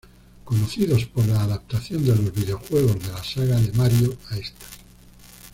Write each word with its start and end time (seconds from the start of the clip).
Conocidos 0.45 1.05
por 1.05 1.27
la 1.27 1.41
adaptación 1.43 2.01
de 2.03 2.15
los 2.15 2.33
videojuegos 2.33 2.95
de 3.03 3.07
la 3.11 3.23
saga 3.23 3.61
de 3.61 3.71
Mario 3.73 4.17
a 4.31 4.37
estas. 4.39 4.79